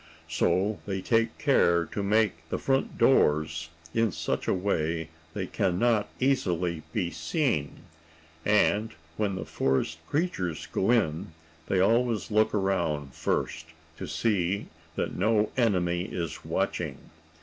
So 0.27 0.79
they 0.87 0.99
take 0.99 1.37
care 1.37 1.85
to 1.85 2.01
make 2.01 2.49
the 2.49 2.57
front 2.57 2.97
doors 2.97 3.69
in 3.93 4.11
such 4.11 4.47
a 4.47 4.53
way 4.55 5.09
they 5.35 5.45
can 5.45 5.77
not 5.77 6.09
easily 6.19 6.81
be 6.91 7.11
seen, 7.11 7.83
and 8.43 8.95
when 9.15 9.35
the 9.35 9.45
forest 9.45 9.99
creatures 10.07 10.65
go 10.65 10.89
in, 10.89 11.33
they 11.67 11.79
always 11.79 12.31
look 12.31 12.51
around 12.51 13.13
first, 13.13 13.67
to 13.97 14.07
see 14.07 14.69
that 14.95 15.13
no 15.15 15.51
enemy 15.55 16.05
is 16.05 16.43
watching. 16.43 17.11